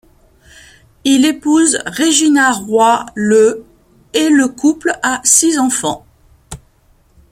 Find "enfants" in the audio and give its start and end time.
5.59-6.03